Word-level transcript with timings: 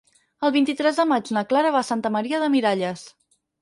El 0.47 0.53
vint-i-tres 0.55 0.97
de 1.03 1.05
maig 1.13 1.31
na 1.39 1.45
Clara 1.53 1.77
va 1.79 1.85
a 1.87 1.91
Santa 1.93 2.15
Maria 2.19 2.45
de 2.47 2.53
Miralles. 2.59 3.09